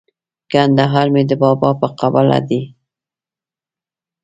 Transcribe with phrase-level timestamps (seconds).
[0.51, 2.61] کندهار مي د بابا په قباله دی